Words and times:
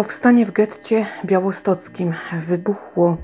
Powstanie 0.00 0.46
w 0.46 0.52
getcie 0.52 1.06
białostockim 1.24 2.14
wybuchło 2.46 3.16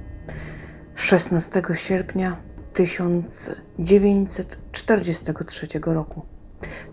16 0.95 1.63
sierpnia 1.75 2.37
1943 2.73 5.67
roku. 5.87 6.23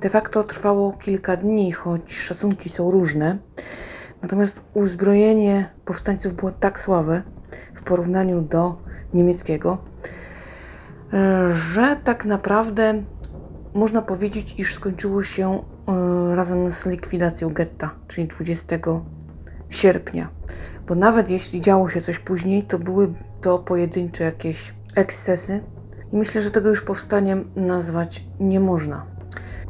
De 0.01 0.09
facto 0.09 0.43
trwało 0.43 0.91
kilka 0.91 1.37
dni, 1.37 1.71
choć 1.71 2.13
szacunki 2.13 2.69
są 2.69 2.91
różne. 2.91 3.37
Natomiast 4.21 4.61
uzbrojenie 4.73 5.69
powstańców 5.85 6.33
było 6.33 6.51
tak 6.51 6.79
słabe 6.79 7.21
w 7.75 7.83
porównaniu 7.83 8.41
do 8.41 8.77
niemieckiego, 9.13 9.77
że 11.53 11.97
tak 12.03 12.25
naprawdę 12.25 13.03
można 13.73 14.01
powiedzieć, 14.01 14.59
iż 14.59 14.75
skończyło 14.75 15.23
się 15.23 15.53
e, 15.53 15.61
razem 16.35 16.71
z 16.71 16.85
likwidacją 16.85 17.49
getta, 17.49 17.89
czyli 18.07 18.27
20 18.27 18.77
sierpnia. 19.73 20.29
Bo 20.87 20.95
nawet 20.95 21.29
jeśli 21.29 21.61
działo 21.61 21.89
się 21.89 22.01
coś 22.01 22.19
później, 22.19 22.63
to 22.63 22.79
były 22.79 23.13
to 23.41 23.59
pojedyncze 23.59 24.23
jakieś 24.23 24.73
ekscesy. 24.95 25.59
I 26.13 26.17
myślę, 26.17 26.41
że 26.41 26.51
tego 26.51 26.69
już 26.69 26.81
powstaniem 26.81 27.51
nazwać 27.55 28.23
nie 28.39 28.59
można. 28.59 29.05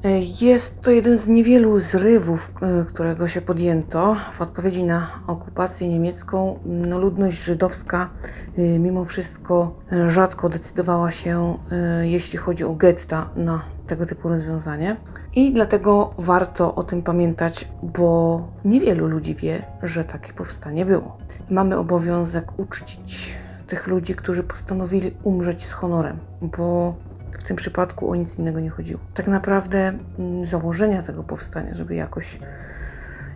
E, 0.03 0.20
Jest 0.41 0.81
to 0.81 0.91
jeden 0.91 1.17
z 1.17 1.27
niewielu 1.27 1.79
zrywów, 1.79 2.52
e, 2.62 2.85
którego 2.85 3.27
się 3.27 3.41
podjęto 3.41 4.16
w 4.31 4.41
odpowiedzi 4.41 4.84
na 4.84 5.07
okupację 5.27 5.88
niemiecką. 5.88 6.59
No, 6.65 6.99
ludność 6.99 7.43
żydowska 7.43 8.09
e, 8.57 8.79
mimo 8.79 9.05
wszystko 9.05 9.79
rzadko 10.07 10.49
decydowała 10.49 11.12
się, 11.12 11.57
jeśli 12.01 12.38
chodzi 12.38 12.63
o 12.63 12.76
getta, 12.76 13.29
na 13.35 13.62
tego 13.88 14.05
typu 14.05 14.29
rozwiązanie. 14.29 14.98
I 15.35 15.53
dlatego 15.53 16.13
warto 16.17 16.76
o 16.76 16.84
tym 16.84 17.01
pamiętać, 17.01 17.67
bo 17.84 18.41
niewielu 18.65 19.07
ludzi 19.07 19.35
wie, 19.35 19.63
że 19.84 20.03
takie 20.03 20.34
powstanie 20.34 20.85
było. 20.85 21.17
Mamy 21.49 21.77
obowiązek 21.77 22.59
uczcić 22.59 23.35
tych 23.67 23.87
ludzi, 23.87 24.15
którzy 24.15 24.43
postanowili 24.43 25.11
umrzeć 25.23 25.65
z 25.65 25.71
honorem, 25.71 26.17
bo 26.41 26.95
w 27.39 27.43
tym 27.43 27.57
przypadku 27.57 28.09
o 28.09 28.15
nic 28.15 28.39
innego 28.39 28.59
nie 28.59 28.70
chodziło. 28.70 28.99
Tak 29.13 29.27
naprawdę 29.27 29.93
mm, 30.20 30.45
założenia 30.45 31.01
tego 31.01 31.23
powstania, 31.23 31.73
żeby 31.73 31.95
jakoś 31.95 32.39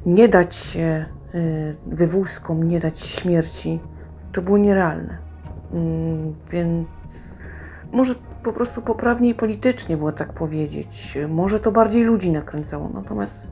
nie 0.05 0.27
dać 0.27 0.55
się 0.55 1.05
y, 1.35 1.75
wywózkom, 1.87 2.63
nie 2.63 2.79
dać 2.79 2.99
się 2.99 3.21
śmierci, 3.21 3.79
to 4.31 4.41
było 4.41 4.57
nierealne. 4.57 5.17
Mm, 5.73 6.33
Więc 6.51 7.43
może 7.91 8.15
po 8.47 8.53
prostu 8.53 8.81
poprawniej 8.81 9.35
politycznie 9.35 9.97
było 9.97 10.11
tak 10.11 10.33
powiedzieć. 10.33 11.17
Może 11.29 11.59
to 11.59 11.71
bardziej 11.71 12.03
ludzi 12.03 12.31
nakręcało. 12.31 12.89
Natomiast 12.93 13.51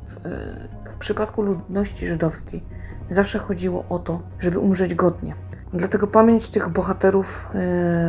y, 0.86 0.90
w 0.90 0.96
przypadku 1.00 1.42
ludności 1.42 2.08
żydowskiej 2.08 2.64
zawsze 3.10 3.40
chodziło 3.40 3.86
o 3.90 4.00
to, 4.00 4.22
żeby 4.40 4.60
umrzeć 4.60 4.96
godnie. 4.96 5.36
Dlatego 5.74 6.08
pamięć 6.08 6.50
tych 6.50 6.70
bohaterów 6.70 7.48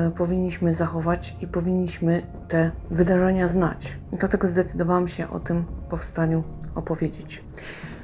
y, 0.08 0.10
powinniśmy 0.10 0.74
zachować 0.74 1.36
i 1.40 1.46
powinniśmy 1.46 2.22
te 2.48 2.70
wydarzenia 2.90 3.48
znać. 3.48 3.98
Dlatego 4.12 4.46
zdecydowałam 4.46 5.08
się 5.08 5.30
o 5.30 5.40
tym 5.40 5.64
powstaniu 5.90 6.44
opowiedzieć. 6.74 7.44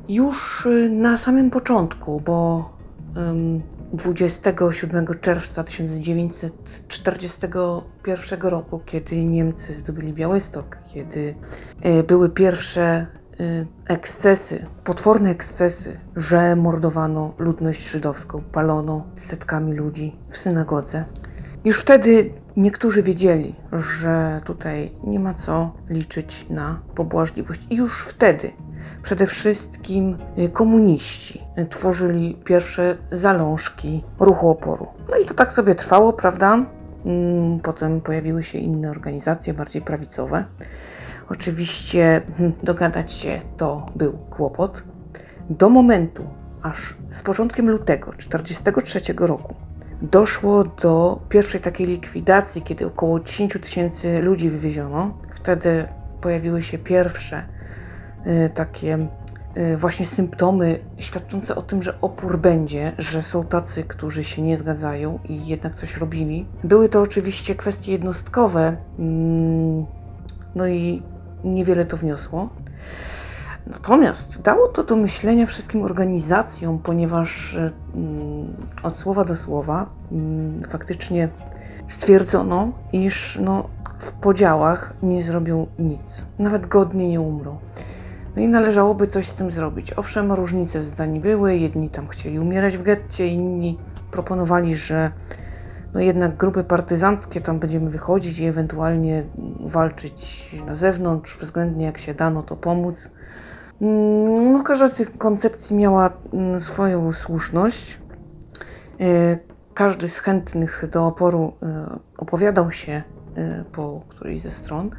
Już 0.09 0.67
y, 0.67 0.91
na 0.91 1.17
samym 1.17 1.51
początku, 1.51 2.21
bo 2.21 2.71
27 3.93 5.07
czerwca 5.21 5.65
1941 5.65 8.41
roku, 8.41 8.81
kiedy 8.87 9.25
Niemcy 9.25 9.75
zdobyli 9.75 10.13
Białystok, 10.13 10.79
kiedy 10.95 11.35
y, 11.85 12.03
były 12.03 12.31
pierwsze 12.31 13.07
y, 13.41 13.67
ekscesy, 13.89 14.67
potworne 14.85 15.31
ekscesy, 15.31 16.01
że 16.17 16.57
mordowano 16.57 17.35
ludność 17.39 17.91
żydowską, 17.91 18.43
palono 18.53 19.07
setkami 19.17 19.75
ludzi 19.75 20.17
w 20.31 20.37
synagodze. 20.37 21.05
Już 21.65 21.81
wtedy 21.81 22.31
niektórzy 22.57 23.03
wiedzieli, 23.03 23.55
że 23.73 24.41
tutaj 24.45 24.91
nie 25.05 25.21
ma 25.21 25.35
co 25.35 25.73
liczyć 25.91 26.47
na 26.51 26.81
pobłażliwość. 26.95 27.67
I 27.71 27.77
już 27.77 28.03
wtedy 28.05 28.51
przede 29.03 29.27
wszystkim 29.27 30.19
y, 30.39 30.49
komuniści 30.49 31.41
tworzyli 31.71 32.35
pierwsze 32.45 32.97
zalążki 33.11 34.05
ruchu 34.21 34.49
oporu. 34.49 34.87
No 35.11 35.17
i 35.17 35.25
to 35.25 35.35
tak 35.35 35.53
sobie 35.53 35.75
trwało, 35.75 36.13
prawda? 36.13 36.67
Mm, 37.05 37.61
Potem 37.61 38.01
pojawiły 38.01 38.43
się 38.43 38.59
inne 38.59 38.91
organizacje, 38.91 39.55
bardziej 39.55 39.83
prawicowe. 39.83 40.45
Oczywiście 41.29 42.23
hmm, 42.37 42.53
dogadać 42.63 43.13
się 43.13 43.41
to 43.57 43.87
był 43.97 44.13
kłopot. 44.13 44.83
Do 45.51 45.71
momentu, 45.71 46.23
aż 46.63 46.97
z 47.11 47.23
początkiem 47.23 47.71
lutego 47.71 48.13
1943 48.13 49.15
roku 49.19 49.55
doszło 50.03 50.65
do 50.65 51.21
pierwszej 51.29 51.61
takiej 51.61 51.87
likwidacji, 51.87 52.63
kiedy 52.63 52.87
około 52.87 53.21
10 53.21 53.53
tysięcy 53.53 54.23
ludzi 54.23 54.51
wywieziono. 54.51 55.19
Wtedy 55.31 55.89
pojawiły 56.21 56.63
się 56.63 56.79
pierwsze 56.79 57.45
y, 58.27 58.51
takie 58.55 59.07
y, 59.57 59.77
właśnie 59.77 60.07
symptomy 60.07 60.79
świadczące 60.99 61.55
o 61.57 61.63
tym, 61.63 61.83
że 61.83 62.01
opór 62.01 62.39
będzie, 62.39 62.93
że 62.99 63.23
są 63.23 63.45
tacy, 63.45 63.85
którzy 63.85 64.25
się 64.25 64.43
nie 64.43 64.57
zgadzają 64.57 65.19
i 65.29 65.47
jednak 65.47 65.75
coś 65.75 65.97
robili. 65.97 66.47
Były 66.65 66.89
to 66.89 67.01
oczywiście 67.01 67.55
kwestie 67.55 67.93
jednostkowe, 67.93 68.77
mm, 68.99 69.87
no 70.55 70.67
i 70.67 71.03
niewiele 71.45 71.85
to 71.85 71.97
wniosło. 71.97 72.49
Natomiast 73.67 74.41
dało 74.41 74.69
to 74.69 74.85
do 74.85 74.97
myślenia 74.97 75.47
wszystkim 75.47 75.83
organizacjom, 75.83 76.79
ponieważ 76.79 77.55
e, 77.55 77.71
mm, 77.95 78.57
od 78.83 78.97
słowa 78.97 79.25
do 79.25 79.37
słowa 79.37 79.87
mm, 80.13 80.63
faktycznie 80.69 81.29
stwierdzono, 81.89 82.73
iż 82.93 83.39
no, 83.43 83.69
w 83.99 84.13
podziałach 84.13 84.95
nie 85.03 85.23
zrobią 85.23 85.67
nic, 85.79 86.25
nawet 86.39 86.67
godnie 86.67 87.09
nie 87.09 87.21
umrą. 87.21 87.59
No 88.37 88.43
i 88.43 88.49
należałoby 88.49 89.07
coś 89.07 89.27
z 89.27 89.35
tym 89.35 89.51
zrobić. 89.51 89.93
Owszem, 89.93 90.33
różnice 90.33 90.83
zdań 90.83 91.21
były, 91.21 91.57
jedni 91.57 91.89
tam 91.89 92.09
chcieli 92.09 92.39
umierać 92.39 92.77
w 92.77 92.83
getcie, 92.83 93.27
inni 93.27 93.79
proponowali, 94.11 94.77
że 94.77 95.11
no 95.95 96.01
jednak 96.01 96.37
grupy 96.37 96.65
partyzanckie 96.65 97.41
tam 97.41 97.59
będziemy 97.59 97.91
wychodzić 97.91 98.39
i 98.39 98.47
ewentualnie 98.47 99.25
walczyć 99.61 100.51
na 100.67 100.75
zewnątrz, 100.75 101.39
względnie 101.39 101.87
jak 101.87 101.99
się 101.99 102.15
dano 102.15 102.43
to 102.43 102.57
pomóc. 102.57 103.11
Mm, 103.83 104.53
No, 104.53 104.63
każda 104.63 104.89
z 104.89 104.95
tych 104.95 105.19
koncepcji 105.19 105.77
miała 105.77 106.11
mm, 106.33 106.61
swoją 106.61 107.13
słuszność. 107.13 108.01
E, 109.01 109.39
Każdy 109.75 110.09
z 110.09 110.19
chętnych 110.19 110.85
do 110.93 111.07
oporu 111.07 111.53
e, 111.63 111.99
opowiadał 112.19 112.71
się 112.73 113.03
e, 113.37 113.65
po 113.73 114.03
którejś 114.09 114.41
ze 114.41 114.51
stron. 114.51 114.91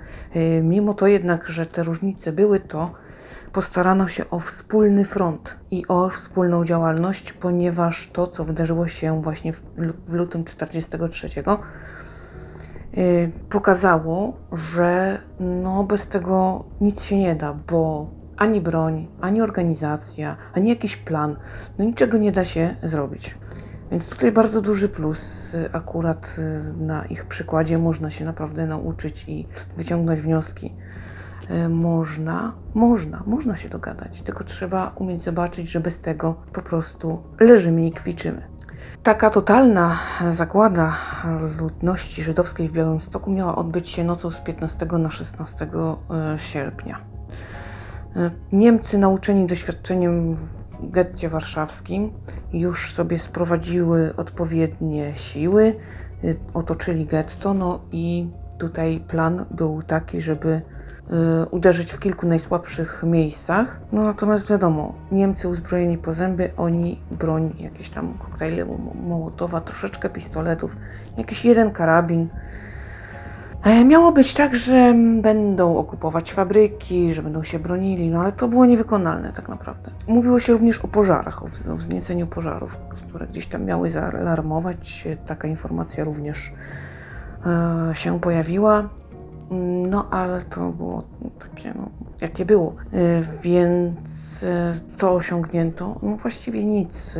Mimo 0.63 0.93
to 0.93 1.07
jednak, 1.07 1.47
że 1.47 1.65
te 1.65 1.83
różnice 1.83 2.31
były, 2.31 2.59
to 2.59 2.91
postarano 3.51 4.07
się 4.07 4.29
o 4.29 4.39
wspólny 4.39 5.05
front 5.05 5.55
i 5.71 5.87
o 5.87 6.09
wspólną 6.09 6.65
działalność, 6.65 7.33
ponieważ 7.33 8.09
to, 8.13 8.27
co 8.27 8.45
wydarzyło 8.45 8.87
się 8.87 9.21
właśnie 9.21 9.53
w, 9.53 9.63
lu- 9.77 9.93
w 10.05 10.13
lutym 10.13 10.43
1943, 10.43 11.43
y, 12.97 13.31
pokazało, 13.49 14.33
że 14.73 15.17
no, 15.39 15.83
bez 15.83 16.07
tego 16.07 16.63
nic 16.81 17.03
się 17.03 17.17
nie 17.17 17.35
da, 17.35 17.53
bo 17.53 18.07
ani 18.43 18.61
broń, 18.61 19.07
ani 19.21 19.41
organizacja, 19.41 20.37
ani 20.53 20.69
jakiś 20.69 20.97
plan, 20.97 21.35
no 21.77 21.85
niczego 21.85 22.17
nie 22.17 22.31
da 22.31 22.45
się 22.45 22.75
zrobić. 22.83 23.35
Więc 23.91 24.09
tutaj 24.09 24.31
bardzo 24.31 24.61
duży 24.61 24.89
plus. 24.89 25.53
y, 25.53 25.69
Akurat 25.73 26.35
y, 26.37 26.73
na 26.77 27.05
ich 27.05 27.25
przykładzie 27.25 27.77
można 27.77 28.09
się 28.09 28.25
naprawdę 28.25 28.67
nauczyć 28.67 29.25
i 29.27 29.47
wyciągnąć 29.77 30.21
wnioski. 30.21 30.73
Y, 31.51 31.69
Można, 31.69 32.53
można, 32.73 33.23
można 33.25 33.57
się 33.57 33.69
dogadać, 33.69 34.21
tylko 34.21 34.43
trzeba 34.43 34.91
umieć 34.95 35.21
zobaczyć, 35.21 35.69
że 35.69 35.79
bez 35.79 35.99
tego 35.99 36.35
po 36.53 36.61
prostu 36.61 37.23
leżymy 37.39 37.87
i 37.87 37.91
kwiczymy. 37.91 38.41
Taka 39.03 39.29
totalna 39.29 39.99
zagłada 40.29 40.95
ludności 41.59 42.23
żydowskiej 42.23 42.69
w 42.69 42.71
Białymstoku 42.71 43.31
miała 43.31 43.55
odbyć 43.55 43.89
się 43.89 44.03
nocą 44.03 44.31
z 44.31 44.39
15 44.39 44.85
na 44.85 45.11
16 45.11 45.67
e, 45.73 46.37
sierpnia. 46.37 47.12
E, 48.15 48.31
Niemcy, 48.51 48.97
nauczeni 48.97 49.45
doświadczeniem 49.45 50.33
w 50.33 50.39
getcie 50.81 51.29
warszawskim, 51.29 52.11
już 52.53 52.93
sobie 52.93 53.19
sprowadziły 53.19 54.13
odpowiednie 54.17 55.15
siły, 55.15 55.75
y, 56.23 56.35
otoczyli 56.53 57.05
getto, 57.05 57.53
no 57.53 57.79
i 57.91 58.27
tutaj 58.57 59.03
plan 59.07 59.45
był 59.51 59.81
taki, 59.83 60.21
żeby 60.21 60.49
y, 60.51 61.49
uderzyć 61.49 61.93
w 61.93 61.99
kilku 61.99 62.27
najsłabszych 62.27 63.03
miejscach. 63.07 63.81
No 63.91 64.03
natomiast 64.03 64.49
wiadomo, 64.49 64.95
Niemcy 65.11 65.47
uzbrojeni 65.47 65.97
po 65.97 66.13
zęby, 66.13 66.49
oni 66.57 66.99
broń, 67.11 67.53
jakieś 67.59 67.89
tam 67.89 68.13
koktajle 68.13 68.65
Mo- 68.65 68.93
Mołotowa, 69.07 69.61
troszeczkę 69.61 70.09
pistoletów, 70.09 70.75
jakiś 71.17 71.45
jeden 71.45 71.71
karabin. 71.71 72.29
E, 73.63 73.85
Miało 73.85 74.11
być 74.11 74.33
tak, 74.33 74.55
że 74.55 74.93
będą 75.21 75.77
okupować 75.77 76.33
fabryki, 76.33 77.13
że 77.13 77.21
będą 77.23 77.43
się 77.43 77.59
bronili, 77.59 78.09
no 78.09 78.21
ale 78.21 78.31
to 78.31 78.47
było 78.47 78.65
niewykonalne 78.65 79.33
tak 79.33 79.49
naprawdę. 79.49 79.91
Mówiło 80.07 80.39
się 80.39 80.53
również 80.53 80.79
o 80.79 80.87
pożarach, 80.87 81.43
o 81.43 81.45
wz- 81.47 81.69
o 81.71 81.75
wznieceniu 81.75 82.27
pożarów, 82.27 82.77
które 82.77 83.27
gdzieś 83.27 83.47
tam 83.47 83.65
miały 83.65 83.89
zaalarmować. 83.89 85.07
Taka 85.25 85.47
informacja 85.47 86.03
również 86.03 86.53
e, 87.45 87.95
się 87.95 88.19
pojawiła. 88.19 88.89
No 89.87 90.09
ale 90.11 90.41
to 90.41 90.69
było 90.69 91.03
takie, 91.39 91.73
no, 91.75 91.89
jakie 92.21 92.45
było. 92.45 92.75
E, 92.93 92.97
Więc 93.43 93.99
co 94.97 95.13
osiągnięto? 95.13 95.95
No 96.03 96.15
właściwie 96.15 96.65
nic. 96.65 97.19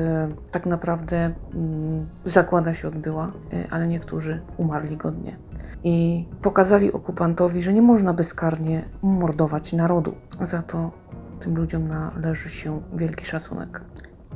Tak 0.52 0.66
naprawdę 0.66 1.18
mm, 1.54 2.06
zagłada 2.26 2.74
się 2.74 2.88
odbyła, 2.88 3.32
ale 3.72 3.88
niektórzy 3.88 4.42
umarli 4.58 4.98
godnie 4.98 5.36
i 5.84 6.26
pokazali 6.42 6.92
okupantowi, 6.92 7.62
że 7.62 7.74
nie 7.74 7.82
można 7.82 8.14
bezkarnie 8.14 8.86
mordować 9.02 9.74
narodu. 9.74 10.16
Za 10.42 10.62
to 10.62 10.92
tym 11.40 11.56
ludziom 11.56 11.88
należy 11.88 12.50
się 12.50 12.82
wielki 12.94 13.26
szacunek 13.26 13.82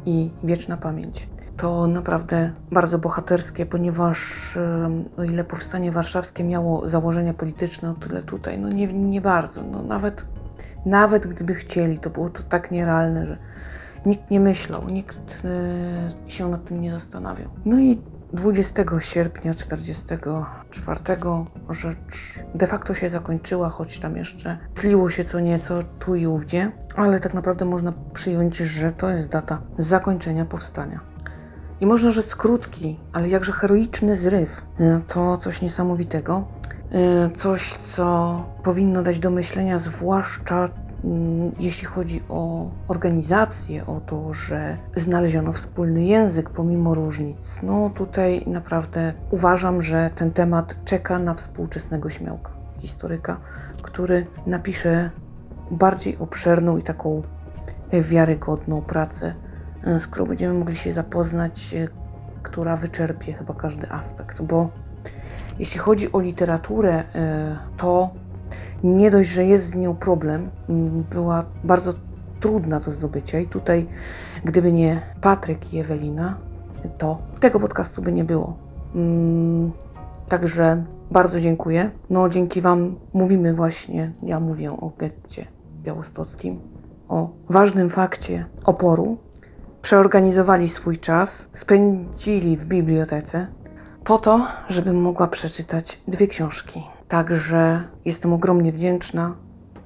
i 0.05 0.29
wieczna 0.43 0.77
pamięć. 0.77 1.29
To 1.57 1.87
naprawdę 1.87 2.51
bardzo 2.71 2.99
bohaterskie, 2.99 3.65
ponieważ 3.65 4.57
o 5.17 5.23
ile 5.23 5.43
powstanie 5.43 5.91
warszawskie 5.91 6.43
miało 6.43 6.89
założenia 6.89 7.33
polityczne, 7.33 7.91
o 7.91 7.93
tyle 7.93 8.23
tutaj 8.23 8.59
no 8.59 8.69
nie, 8.69 8.93
nie 8.93 9.21
bardzo. 9.21 9.63
No 9.63 9.83
nawet, 9.83 10.25
nawet 10.85 11.27
gdyby 11.27 11.55
chcieli, 11.55 11.99
to 11.99 12.09
było 12.09 12.29
to 12.29 12.43
tak 12.43 12.71
nierealne, 12.71 13.25
że 13.25 13.37
nikt 14.05 14.31
nie 14.31 14.39
myślał, 14.39 14.89
nikt 14.89 15.43
e, 15.45 16.31
się 16.31 16.49
nad 16.49 16.65
tym 16.65 16.81
nie 16.81 16.91
zastanawiał. 16.91 17.49
No 17.65 17.79
i 17.79 18.01
20 18.33 18.83
sierpnia 18.99 19.53
1944 19.53 20.99
rzecz 21.69 22.39
de 22.55 22.67
facto 22.67 22.93
się 22.93 23.09
zakończyła, 23.09 23.69
choć 23.69 23.99
tam 23.99 24.17
jeszcze 24.17 24.57
tliło 24.73 25.09
się 25.09 25.23
co 25.23 25.39
nieco 25.39 25.79
tu 25.99 26.15
i 26.15 26.27
ówdzie, 26.27 26.71
ale 26.95 27.19
tak 27.19 27.33
naprawdę 27.33 27.65
można 27.65 27.93
przyjąć, 28.13 28.57
że 28.57 28.91
to 28.91 29.09
jest 29.09 29.29
data 29.29 29.61
zakończenia 29.77 30.45
powstania. 30.45 30.99
I 31.81 31.85
można 31.85 32.11
rzec 32.11 32.35
krótki, 32.35 32.99
ale 33.13 33.29
jakże 33.29 33.51
heroiczny 33.51 34.15
zryw. 34.15 34.61
To 35.07 35.37
coś 35.37 35.61
niesamowitego. 35.61 36.47
E, 36.91 37.29
Coś, 37.29 37.73
co 37.73 38.45
powinno 38.63 39.03
dać 39.03 39.19
do 39.19 39.29
myślenia, 39.29 39.77
zwłaszcza 39.77 40.67
jeśli 41.59 41.87
chodzi 41.87 42.21
o 42.29 42.69
organizację, 42.87 43.85
o 43.85 44.01
to, 44.01 44.33
że 44.33 44.77
znaleziono 44.95 45.53
wspólny 45.53 46.03
język 46.03 46.49
pomimo 46.49 46.93
różnic. 46.93 47.59
No 47.63 47.89
tutaj 47.89 48.43
naprawdę 48.47 49.13
uważam, 49.31 49.81
że 49.81 50.09
ten 50.15 50.31
temat 50.31 50.75
czeka 50.85 51.19
na 51.19 51.33
współczesnego 51.33 52.09
śmiałka, 52.09 52.51
historyka, 52.77 53.37
który 53.81 54.25
napisze 54.45 55.09
bardziej 55.71 56.17
obszerną 56.17 56.77
i 56.77 56.83
taką 56.83 57.21
e, 57.91 58.01
wiarygodną 58.01 58.81
pracę, 58.81 59.33
e, 59.83 59.99
z 59.99 60.07
którą 60.07 60.25
będziemy 60.25 60.53
mogli 60.53 60.75
się 60.75 60.93
zapoznać, 60.93 61.73
e, 61.73 61.87
która 62.43 62.77
wyczerpie 62.77 63.33
chyba 63.33 63.53
każdy 63.53 63.91
aspekt, 63.91 64.41
bo 64.41 64.69
jeśli 65.59 65.79
chodzi 65.79 66.11
o 66.11 66.19
literaturę, 66.19 67.03
to 67.77 68.09
nie 68.83 69.11
dość, 69.11 69.29
że 69.29 69.45
jest 69.45 69.69
z 69.69 69.75
nią 69.75 69.95
problem, 69.95 70.49
m, 70.69 71.03
była 71.11 71.45
bardzo 71.63 71.93
trudna 72.39 72.79
do 72.79 72.91
zdobycia 72.91 73.39
i 73.39 73.47
tutaj, 73.47 73.87
gdyby 74.43 74.73
nie 74.73 75.01
Patryk 75.21 75.73
i 75.73 75.79
Ewelina, 75.79 76.37
to 76.97 77.17
tego 77.39 77.59
podcastu 77.59 78.01
by 78.01 78.11
nie 78.11 78.23
było. 78.23 78.57
Mm, 78.95 79.71
Także 80.29 80.83
bardzo 81.11 81.39
dziękuję. 81.39 81.91
No, 82.09 82.29
dzięki 82.29 82.61
Wam 82.61 82.95
mówimy 83.13 83.53
właśnie, 83.53 84.11
ja 84.23 84.39
mówię 84.39 84.71
o 84.71 84.91
getcie 84.97 85.45
białostockim, 85.83 86.59
o 87.09 87.29
ważnym 87.49 87.89
fakcie 87.89 88.45
oporu. 88.63 89.17
Przeorganizowali 89.81 90.69
swój 90.69 90.97
czas, 90.97 91.47
spędzili 91.53 92.57
w 92.57 92.65
bibliotece 92.65 93.47
po 94.03 94.19
to, 94.19 94.47
żebym 94.69 95.01
mogła 95.01 95.27
przeczytać 95.27 96.01
dwie 96.07 96.27
książki. 96.27 96.83
Także 97.07 97.83
jestem 98.05 98.33
ogromnie 98.33 98.71
wdzięczna, 98.71 99.35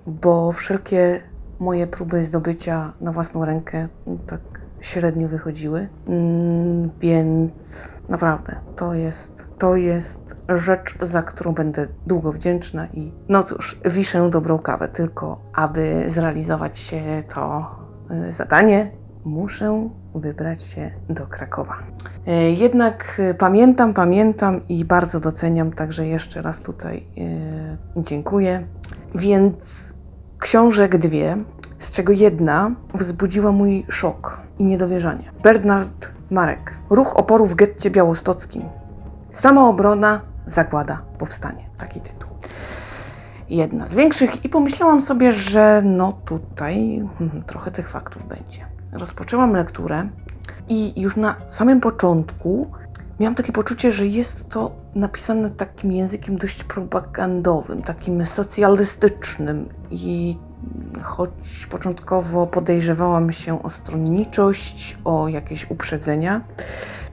bo 0.08 0.52
wszelkie 0.52 1.22
moje 1.60 1.88
próby 1.88 2.24
zdobycia 2.24 2.94
na 3.02 3.12
własną 3.12 3.46
rękę 3.46 3.88
tak 4.28 4.42
średnio 4.82 5.28
wychodziły. 5.28 5.88
Mm, 6.08 6.90
Więc 7.00 7.88
naprawdę 8.10 8.56
to 8.76 8.94
jest, 8.94 9.46
to 9.58 9.76
jest 9.76 10.36
rzecz, 10.50 10.96
za 11.02 11.24
którą 11.24 11.54
będę 11.54 11.88
długo 12.08 12.32
wdzięczna 12.32 12.88
i 12.94 13.12
no 13.30 13.44
cóż, 13.44 13.80
wiszę 13.86 14.30
dobrą 14.30 14.60
kawę, 14.60 14.88
tylko 14.88 15.42
aby 15.54 16.04
zrealizować 16.08 16.78
się 16.78 17.24
to 17.36 17.66
y, 18.28 18.32
zadanie, 18.32 18.92
muszę 19.26 19.90
wybrać 20.16 20.64
się 20.64 20.92
do 21.10 21.28
Krakowa. 21.28 21.78
E, 22.28 22.52
Jednak 22.52 23.18
e, 23.20 23.34
pamiętam, 23.34 23.94
pamiętam 23.94 24.62
i 24.70 24.86
bardzo 24.86 25.20
doceniam, 25.20 25.72
także 25.72 26.08
jeszcze 26.08 26.42
raz 26.42 26.62
tutaj 26.62 27.08
e, 27.18 28.02
dziękuję. 28.02 28.68
Więc 29.16 29.94
książek 30.40 30.98
dwie, 30.98 31.38
z 31.80 31.96
czego 31.96 32.14
jedna 32.14 32.72
wzbudziła 32.94 33.52
mój 33.52 33.86
szok 33.90 34.42
i 34.60 34.64
niedowierzanie. 34.64 35.32
Bernard 35.44 36.12
Marek. 36.30 36.78
Ruch 36.90 37.18
oporu 37.18 37.46
w 37.46 37.56
getcie 37.56 37.92
białostockim. 37.92 38.64
Samoobrona, 39.32 40.22
zagłada, 40.46 41.02
powstanie. 41.18 41.70
Taki 41.78 42.02
tytuł. 42.02 42.30
Jedna 43.50 43.88
z 43.88 43.94
większych 43.94 44.46
i 44.46 44.50
pomyślałam 44.50 45.02
sobie, 45.02 45.32
że 45.32 45.82
no 45.86 46.14
tutaj 46.26 47.02
hmm, 47.20 47.44
trochę 47.44 47.72
tych 47.72 47.90
faktów 47.90 48.28
będzie. 48.28 48.71
Rozpoczęłam 48.92 49.54
lekturę 49.54 50.10
i 50.70 51.02
już 51.02 51.16
na 51.16 51.36
samym 51.50 51.82
początku 51.82 52.72
miałam 53.20 53.36
takie 53.36 53.52
poczucie, 53.52 53.92
że 53.92 54.08
jest 54.08 54.50
to 54.50 54.72
napisane 54.96 55.50
takim 55.50 55.92
językiem 55.92 56.38
dość 56.38 56.64
propagandowym, 56.64 57.82
takim 57.82 58.26
socjalistycznym. 58.26 59.70
I 59.92 60.38
choć 61.02 61.68
początkowo 61.72 62.48
podejrzewałam 62.48 63.32
się 63.32 63.64
o 63.64 63.70
stronniczość, 63.70 64.98
o 65.06 65.28
jakieś 65.28 65.72
uprzedzenia, 65.72 66.42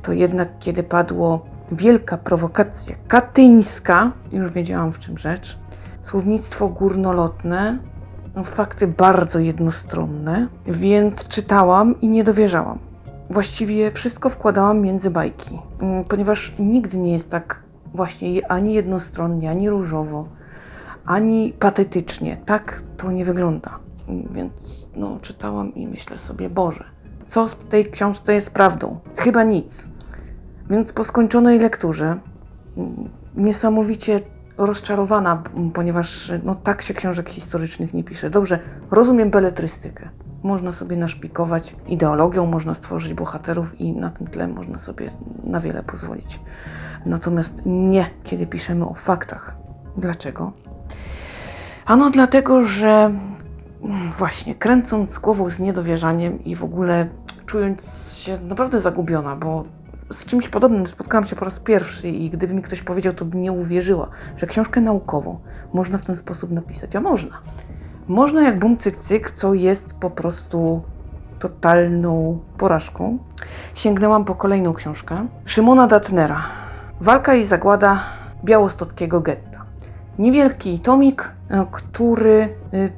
to 0.02 0.12
jednak 0.12 0.48
kiedy 0.58 0.82
padło 0.82 1.46
wielka 1.72 2.18
prowokacja 2.18 2.96
katyńska, 3.08 4.12
już 4.32 4.50
wiedziałam 4.50 4.92
w 4.92 4.98
czym 4.98 5.18
rzecz, 5.18 5.58
słownictwo 6.00 6.68
górnolotne, 6.68 7.78
fakty 8.44 8.86
bardzo 8.86 9.38
jednostronne, 9.38 10.48
więc 10.66 11.28
czytałam 11.28 12.00
i 12.00 12.08
nie 12.08 12.24
dowierzałam. 12.24 12.78
Właściwie 13.30 13.90
wszystko 13.90 14.30
wkładałam 14.30 14.80
między 14.80 15.10
bajki, 15.10 15.58
mm, 15.80 16.04
ponieważ 16.04 16.54
nigdy 16.58 16.98
nie 16.98 17.12
jest 17.12 17.30
tak 17.30 17.62
właśnie 17.94 18.50
ani 18.52 18.74
jednostronnie, 18.74 19.50
ani 19.50 19.70
różowo, 19.70 20.28
ani 21.06 21.52
patetycznie. 21.58 22.40
Tak 22.46 22.82
to 22.96 23.12
nie 23.12 23.24
wygląda. 23.24 23.78
Mm, 24.08 24.28
Więc 24.32 24.88
no, 24.96 25.18
czytałam 25.22 25.74
i 25.74 25.86
myślę 25.86 26.18
sobie, 26.18 26.50
Boże, 26.50 26.84
co 27.26 27.46
w 27.46 27.54
tej 27.54 27.86
książce 27.86 28.34
jest 28.34 28.50
prawdą? 28.50 28.98
Chyba 29.16 29.42
nic. 29.42 29.88
Więc 30.70 30.92
po 30.92 31.04
skończonej 31.04 31.58
lekturze 31.58 32.16
mm, 32.76 33.08
niesamowicie 33.36 34.20
rozczarowana, 34.58 35.42
ponieważ 35.74 36.32
no, 36.44 36.54
tak 36.54 36.82
się 36.82 36.94
książek 36.94 37.28
historycznych 37.28 37.94
nie 37.94 38.04
pisze. 38.04 38.30
Dobrze, 38.30 38.58
rozumiem 38.90 39.30
beletrystykę. 39.30 40.08
Można 40.42 40.72
sobie 40.72 40.96
naszpikować 40.96 41.76
ideologią, 41.86 42.46
można 42.46 42.74
stworzyć 42.74 43.14
bohaterów 43.14 43.80
i 43.80 43.92
na 43.92 44.10
tym 44.10 44.26
tle 44.26 44.48
można 44.48 44.78
sobie 44.78 45.10
na 45.44 45.60
wiele 45.60 45.82
pozwolić. 45.82 46.40
Natomiast 47.06 47.62
nie, 47.66 48.10
kiedy 48.24 48.46
piszemy 48.46 48.84
o 48.84 48.94
faktach. 48.94 49.56
Dlaczego? 49.96 50.52
Ano 51.86 52.10
dlatego, 52.10 52.64
że 52.64 52.90
mm, 53.82 54.10
właśnie 54.18 54.54
kręcąc 54.54 55.18
głową 55.18 55.50
z 55.50 55.60
niedowierzaniem 55.60 56.44
i 56.44 56.56
w 56.56 56.64
ogóle 56.64 57.06
czując 57.46 58.12
się 58.14 58.38
naprawdę 58.40 58.80
zagubiona, 58.80 59.36
bo 59.36 59.64
z 60.10 60.24
czymś 60.24 60.48
podobnym 60.48 60.86
spotkałam 60.86 61.24
się 61.24 61.36
po 61.36 61.44
raz 61.44 61.60
pierwszy 61.60 62.08
i 62.08 62.30
gdyby 62.30 62.54
mi 62.54 62.62
ktoś 62.62 62.82
powiedział, 62.82 63.12
to 63.12 63.24
bym 63.24 63.42
nie 63.42 63.52
uwierzyła, 63.52 64.08
że 64.36 64.46
książkę 64.46 64.80
naukową 64.80 65.38
można 65.72 65.98
w 65.98 66.04
ten 66.04 66.16
sposób 66.16 66.50
napisać. 66.50 66.96
A 66.96 67.00
można. 67.00 67.38
Można 68.08 68.42
jak 68.42 68.58
bum 68.58 68.76
cyk 68.76 68.96
cyk, 68.96 69.30
co 69.30 69.54
jest 69.54 69.94
po 69.94 70.10
prostu 70.10 70.82
totalną 71.38 72.38
porażką. 72.58 73.18
Sięgnęłam 73.74 74.24
po 74.24 74.34
kolejną 74.34 74.72
książkę 74.72 75.26
Szymona 75.44 75.86
Datnera. 75.86 76.42
Walka 77.00 77.34
i 77.34 77.44
zagłada 77.44 78.00
białostockiego 78.44 79.20
getta. 79.20 79.64
Niewielki 80.18 80.78
tomik, 80.78 81.30
e, 81.50 81.66
który 81.70 82.48
y, 82.74 82.90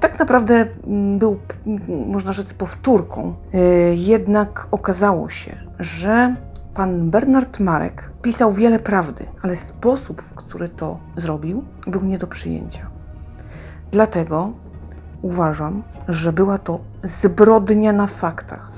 tak 0.00 0.18
naprawdę 0.18 0.66
mm, 0.86 1.18
był, 1.18 1.38
można 2.06 2.32
rzec, 2.32 2.52
powtórką. 2.52 3.34
Y, 3.54 3.94
Jednak 3.96 4.68
okazało 4.70 5.28
się, 5.28 5.56
że 5.78 6.34
Pan 6.76 7.10
Bernard 7.10 7.60
Marek 7.60 8.10
pisał 8.22 8.52
wiele 8.52 8.78
prawdy, 8.78 9.24
ale 9.42 9.56
sposób, 9.56 10.22
w 10.22 10.34
który 10.34 10.68
to 10.68 10.98
zrobił, 11.16 11.64
był 11.86 12.02
nie 12.02 12.18
do 12.18 12.26
przyjęcia. 12.26 12.86
Dlatego 13.90 14.52
uważam, 15.22 15.82
że 16.08 16.32
była 16.32 16.58
to 16.58 16.80
zbrodnia 17.02 17.92
na 17.92 18.06
faktach. 18.06 18.72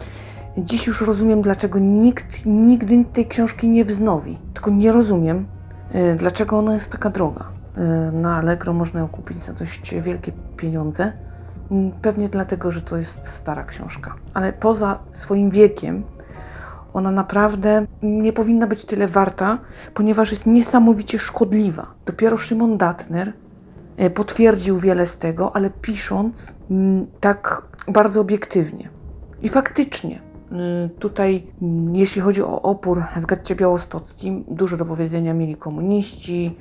Dziś 0.58 0.86
już 0.86 1.00
rozumiem, 1.00 1.42
dlaczego 1.42 1.78
nikt 1.78 2.46
nigdy 2.46 3.04
tej 3.04 3.26
książki 3.26 3.68
nie 3.68 3.84
wznowi. 3.84 4.38
Tylko 4.54 4.70
nie 4.70 4.92
rozumiem, 4.92 5.46
y, 5.94 6.16
dlaczego 6.16 6.58
ona 6.58 6.74
jest 6.74 6.92
taka 6.92 7.10
droga. 7.10 7.44
Y, 7.78 8.12
Na 8.12 8.36
Allegro 8.36 8.72
można 8.72 9.00
ją 9.00 9.08
kupić 9.08 9.38
za 9.38 9.52
dość 9.52 9.94
wielkie 9.94 10.32
pieniądze. 10.56 11.12
Pewnie 12.02 12.28
dlatego, 12.28 12.70
że 12.70 12.82
to 12.82 12.96
jest 12.96 13.28
stara 13.28 13.64
książka. 13.64 14.14
Ale 14.34 14.52
poza 14.52 14.98
swoim 15.12 15.50
wiekiem, 15.50 16.02
ona 16.94 17.10
naprawdę 17.10 17.86
nie 18.02 18.32
powinna 18.32 18.66
być 18.66 18.84
tyle 18.84 19.08
warta, 19.08 19.58
ponieważ 19.94 20.30
jest 20.30 20.46
niesamowicie 20.46 21.18
szkodliwa. 21.18 21.86
Dopiero 22.06 22.36
Szymon 22.36 22.78
Datner 22.78 23.32
e, 23.96 24.10
potwierdził 24.10 24.78
wiele 24.78 25.06
z 25.06 25.18
tego, 25.18 25.56
ale 25.56 25.70
pisząc 25.70 26.54
mm, 26.70 27.06
tak 27.20 27.62
bardzo 27.88 28.20
obiektywnie. 28.20 28.88
I 29.42 29.48
faktycznie, 29.48 30.20
y, 30.86 30.88
tutaj, 30.98 31.46
mm, 31.62 31.96
jeśli 31.96 32.22
chodzi 32.22 32.42
o 32.42 32.62
opór 32.62 33.02
w 33.16 33.26
getcie 33.26 33.54
białostockim, 33.54 34.44
dużo 34.48 34.76
do 34.76 34.84
powiedzenia 34.84 35.34
mieli 35.34 35.56
komuniści, 35.56 36.56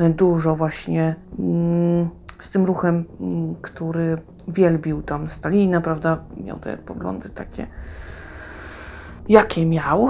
y, 0.00 0.10
dużo 0.10 0.56
właśnie 0.56 1.14
mm, 1.38 2.08
z 2.38 2.50
tym 2.50 2.64
ruchem, 2.64 3.04
mm, 3.20 3.54
który 3.62 4.18
wielbił 4.48 5.02
tam 5.02 5.28
Stalina, 5.28 5.80
prawda, 5.80 6.18
miał 6.44 6.58
te 6.58 6.76
poglądy 6.76 7.28
takie, 7.28 7.66
jakie 9.28 9.66
miał, 9.66 10.08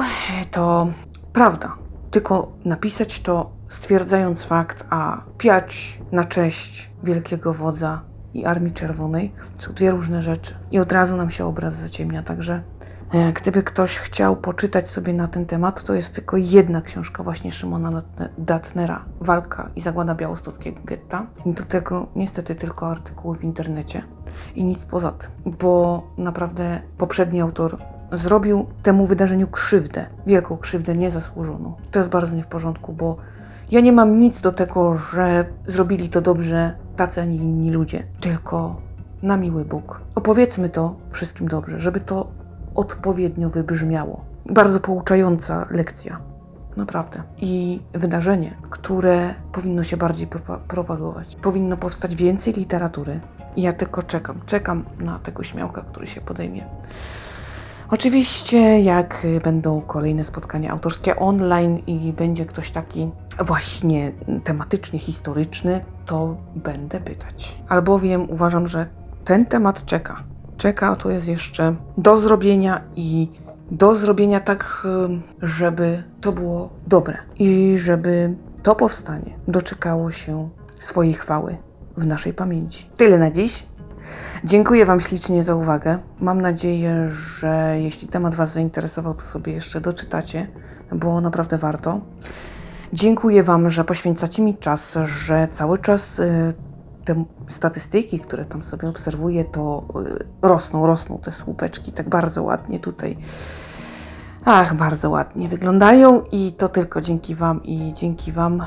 to 0.51 0.89
prawda. 1.33 1.75
Tylko 2.11 2.53
napisać 2.65 3.21
to 3.21 3.51
stwierdzając 3.69 4.45
fakt, 4.45 4.85
a 4.91 5.23
piać 5.39 6.01
na 6.13 6.25
cześć 6.25 6.91
wielkiego 7.03 7.55
wodza 7.55 8.01
i 8.35 8.45
Armii 8.45 8.73
Czerwonej 8.73 9.33
są 9.59 9.73
dwie 9.73 9.91
różne 9.91 10.23
rzeczy. 10.23 10.55
I 10.71 10.79
od 10.79 10.93
razu 10.93 11.17
nam 11.17 11.31
się 11.31 11.45
obraz 11.47 11.75
zaciemnia. 11.75 12.23
Także 12.23 12.63
e, 13.13 13.33
gdyby 13.33 13.63
ktoś 13.63 13.97
chciał 13.97 14.37
poczytać 14.37 14.91
sobie 14.91 15.15
na 15.15 15.29
ten 15.29 15.47
temat, 15.47 15.85
to 15.85 15.95
jest 15.95 16.15
tylko 16.15 16.37
jedna 16.37 16.83
książka 16.83 17.23
właśnie 17.23 17.53
Szymona 17.53 17.91
Datne- 17.91 18.29
Datnera, 18.39 19.05
Walka 19.21 19.71
i 19.77 19.81
Zagłada 19.81 20.15
Białostockiego 20.15 20.81
Getta. 20.85 21.27
Do 21.47 21.65
tego 21.65 22.07
niestety 22.17 22.55
tylko 22.55 22.91
artykuły 22.91 23.37
w 23.37 23.45
internecie 23.45 24.03
i 24.55 24.65
nic 24.65 24.85
poza 24.85 25.13
tym, 25.13 25.31
bo 25.45 26.03
naprawdę 26.19 26.81
poprzedni 26.99 27.41
autor 27.41 27.79
zrobił 28.13 28.67
temu 28.83 29.07
wydarzeniu 29.07 29.47
krzywdę, 29.47 30.07
wielką 30.27 30.57
krzywdę 30.57 30.95
niezasłużoną. 30.95 31.75
To 31.91 31.99
jest 31.99 32.11
bardzo 32.11 32.37
nie 32.37 32.43
w 32.43 32.47
porządku, 32.47 32.93
bo 32.93 33.17
ja 33.71 33.81
nie 33.81 33.93
mam 33.93 34.21
nic 34.21 34.41
do 34.41 34.53
tego, 34.53 34.95
że 34.95 35.45
zrobili 35.67 36.09
to 36.09 36.21
dobrze 36.21 36.73
tacy, 36.97 37.21
a 37.21 37.25
nie 37.25 37.37
inni 37.37 37.71
ludzie, 37.71 38.03
tylko 38.21 38.77
na 39.23 39.37
miły 39.37 39.65
Bóg. 39.65 40.01
Opowiedzmy 40.15 40.69
to 40.69 40.97
wszystkim 41.11 41.49
dobrze, 41.49 41.81
żeby 41.81 42.01
to 42.01 42.31
odpowiednio 42.75 43.51
wybrzmiało. 43.51 44.25
Bardzo 44.47 44.81
pouczająca 44.81 45.67
lekcja. 45.71 46.19
Naprawdę. 46.77 47.23
I 47.39 47.81
wydarzenie, 47.93 48.55
które 48.71 49.35
powinno 49.53 49.85
się 49.85 49.97
bardziej 49.97 50.27
propa- 50.27 50.59
propagować. 50.59 51.37
Powinno 51.37 51.77
powstać 51.77 52.15
więcej 52.15 52.53
literatury. 52.53 53.21
Ja 53.57 53.73
tylko 53.73 54.03
czekam. 54.03 54.41
Czekam 54.47 54.85
na 55.01 55.19
tego 55.19 55.43
śmiałka, 55.43 55.83
który 55.83 56.07
się 56.07 56.21
podejmie. 56.21 56.65
Oczywiście, 57.91 58.81
jak 58.81 59.27
będą 59.45 59.81
kolejne 59.81 60.25
spotkania 60.25 60.73
autorskie 60.73 61.17
online 61.17 61.83
i 61.87 62.13
będzie 62.13 62.47
ktoś 62.47 62.71
taki 62.71 63.11
właśnie 63.39 64.13
tematycznie 64.45 64.99
historyczny, 64.99 65.85
to 66.07 66.37
będę 66.57 67.01
pytać. 67.01 67.59
Albowiem 67.69 68.31
uważam, 68.31 68.67
że 68.67 68.87
ten 69.25 69.47
temat 69.47 69.85
czeka. 69.85 70.23
Czeka, 70.57 70.97
to 70.97 71.11
jest 71.11 71.29
jeszcze 71.29 71.75
do 71.99 72.21
zrobienia 72.21 72.81
i 72.97 73.29
do 73.71 73.97
zrobienia 73.97 74.41
tak, 74.41 74.87
żeby 75.43 76.03
to 76.21 76.33
było 76.33 76.71
dobre 76.87 77.19
i 77.39 77.79
żeby 77.79 78.35
to 78.63 78.75
powstanie 78.75 79.39
doczekało 79.49 80.11
się 80.11 80.49
swojej 80.79 81.15
chwały 81.15 81.57
w 81.97 82.07
naszej 82.07 82.33
pamięci. 82.33 82.91
Tyle 82.97 83.19
na 83.19 83.31
dziś. 83.31 83.67
Dziękuję 84.45 84.87
Wam 84.87 85.01
ślicznie 85.01 85.43
za 85.43 85.55
uwagę. 85.55 85.99
Mam 86.21 86.41
nadzieję, 86.41 87.09
że 87.09 87.77
jeśli 87.81 88.09
temat 88.09 88.35
Was 88.35 88.53
zainteresował, 88.53 89.15
to 89.15 89.25
sobie 89.25 89.53
jeszcze 89.53 89.81
doczytacie, 89.81 90.47
bo 90.93 91.21
naprawdę 91.21 91.59
warto. 91.59 92.01
Dziękuję 92.93 93.43
Wam, 93.43 93.71
że 93.71 93.85
poświęcacie 93.85 94.43
mi 94.43 94.57
czas, 94.57 94.99
że 95.05 95.49
cały 95.49 95.79
czas 95.79 96.19
y, 96.19 96.55
te 97.05 97.25
statystyki, 97.49 98.21
które 98.21 98.45
tam 98.45 98.63
sobie 98.63 98.89
obserwuję, 98.89 99.45
to 99.45 99.85
y, 100.43 100.49
rosną, 100.49 100.87
rosną 100.87 101.19
te 101.19 101.33
słupeczki 101.33 101.93
tak 101.93 102.09
bardzo 102.09 102.43
ładnie 102.43 102.79
tutaj. 102.79 103.17
Ach, 104.45 104.75
bardzo 104.75 105.11
ładnie 105.11 105.49
wyglądają 105.49 106.23
i 106.33 106.53
to 106.53 106.69
tylko 106.69 107.01
dzięki 107.01 107.35
Wam 107.35 107.63
i 107.63 107.93
dzięki 107.93 108.33
Wam. 108.33 108.63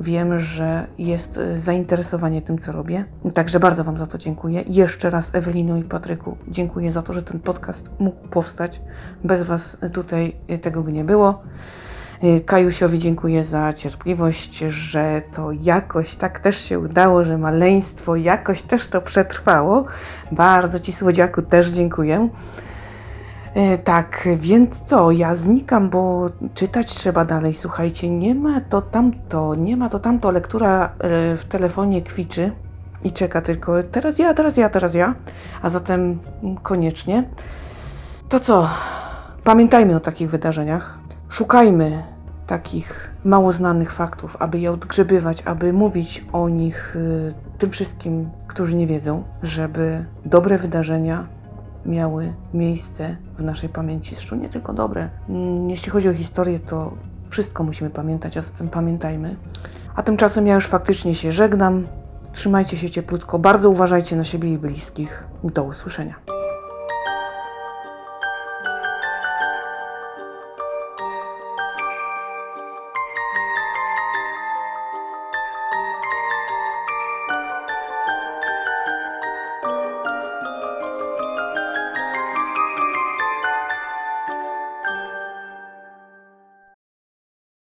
Y, 0.00 0.02
Wiem, 0.02 0.38
że 0.38 0.86
jest 0.98 1.36
y, 1.36 1.60
zainteresowanie 1.60 2.42
tym, 2.42 2.58
co 2.58 2.72
robię. 2.72 3.04
Także 3.34 3.60
bardzo 3.60 3.84
Wam 3.84 3.98
za 3.98 4.06
to 4.06 4.18
dziękuję. 4.18 4.64
Jeszcze 4.66 5.10
raz 5.10 5.34
Ewelino 5.34 5.76
i 5.76 5.82
Patryku 5.82 6.36
dziękuję 6.48 6.92
za 6.92 7.02
to, 7.02 7.12
że 7.12 7.22
ten 7.22 7.40
podcast 7.40 7.90
mógł 7.98 8.28
powstać. 8.28 8.80
Bez 9.24 9.42
Was 9.42 9.76
tutaj 9.92 10.32
y, 10.50 10.58
tego 10.58 10.82
by 10.82 10.92
nie 10.92 11.04
było. 11.04 11.42
Y, 12.24 12.40
Kajusiowi 12.40 12.98
dziękuję 12.98 13.44
za 13.44 13.72
cierpliwość, 13.72 14.58
że 14.58 15.22
to 15.34 15.52
jakoś 15.52 16.16
tak 16.16 16.38
też 16.38 16.56
się 16.56 16.78
udało, 16.78 17.24
że 17.24 17.38
maleństwo 17.38 18.16
jakoś 18.16 18.62
też 18.62 18.88
to 18.88 19.00
przetrwało. 19.00 19.84
Bardzo 20.32 20.80
Ci, 20.80 20.92
Słodziaku, 20.92 21.42
też 21.42 21.68
dziękuję. 21.70 22.28
E, 23.54 23.78
Tak, 23.78 24.28
więc 24.36 24.80
co, 24.80 25.10
ja 25.10 25.34
znikam, 25.34 25.90
bo 25.90 26.30
czytać 26.54 26.94
trzeba 26.94 27.24
dalej. 27.24 27.54
Słuchajcie, 27.54 28.10
nie 28.10 28.34
ma 28.34 28.60
to 28.60 28.82
tamto, 28.82 29.54
nie 29.54 29.76
ma 29.76 29.88
to 29.88 29.98
tamto. 29.98 30.30
Lektura 30.30 30.84
e, 30.84 30.90
w 31.36 31.44
telefonie 31.44 32.02
kwiczy 32.02 32.52
i 33.04 33.12
czeka 33.12 33.40
tylko 33.40 33.82
teraz 33.82 34.18
ja, 34.18 34.34
teraz 34.34 34.56
ja, 34.56 34.68
teraz 34.70 34.94
ja. 34.94 35.14
A 35.62 35.70
zatem 35.70 36.18
koniecznie. 36.62 37.24
To 38.28 38.40
co, 38.40 38.68
pamiętajmy 39.44 39.96
o 39.96 40.00
takich 40.00 40.30
wydarzeniach. 40.30 40.98
Szukajmy 41.28 42.02
takich 42.46 43.10
mało 43.24 43.52
znanych 43.52 43.92
faktów, 43.92 44.36
aby 44.40 44.58
je 44.58 44.72
odgrzebywać, 44.72 45.42
aby 45.42 45.72
mówić 45.72 46.24
o 46.32 46.48
nich 46.48 46.96
y, 46.96 47.34
tym 47.58 47.70
wszystkim, 47.70 48.30
którzy 48.46 48.76
nie 48.76 48.86
wiedzą, 48.86 49.22
żeby 49.42 50.04
dobre 50.24 50.58
wydarzenia 50.58 51.26
miały 51.86 52.32
miejsce 52.54 53.16
w 53.38 53.42
naszej 53.42 53.68
pamięci. 53.68 54.14
Zresztą 54.14 54.36
nie 54.36 54.48
tylko 54.48 54.72
dobre. 54.72 55.08
Mm, 55.28 55.70
Jeśli 55.70 55.90
chodzi 55.90 56.08
o 56.08 56.14
historię, 56.14 56.58
to 56.58 56.92
wszystko 57.30 57.64
musimy 57.64 57.90
pamiętać, 57.90 58.36
a 58.36 58.40
zatem 58.40 58.68
pamiętajmy. 58.68 59.36
A 59.96 60.02
tymczasem 60.02 60.46
ja 60.46 60.54
już 60.54 60.66
faktycznie 60.66 61.14
się 61.14 61.32
żegnam. 61.32 61.86
Trzymajcie 62.32 62.76
się 62.76 62.90
cieplutko, 62.90 63.38
bardzo 63.38 63.70
uważajcie 63.70 64.16
na 64.16 64.24
siebie 64.24 64.52
i 64.52 64.58
bliskich. 64.58 65.24
Do 65.44 65.64
usłyszenia. 65.64 66.33